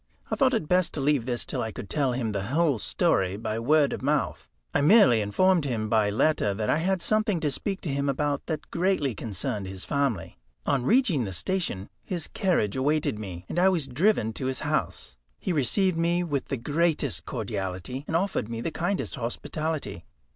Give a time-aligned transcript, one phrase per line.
[0.31, 3.37] I thought it best to leave this till I could tell him the whole story
[3.37, 4.49] by word of mouth.
[4.73, 8.47] I merely informed him by letter that I had something to speak to him about
[8.47, 10.39] that greatly concerned his family.
[10.65, 15.17] On reaching the station his carriage awaited me, and I was driven to his house.
[15.37, 20.03] He received me with the greatest cordiality, and offered me the kindest hospitality.